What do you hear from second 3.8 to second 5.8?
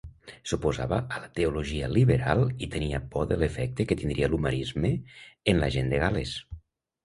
que tindria l'humanisme en la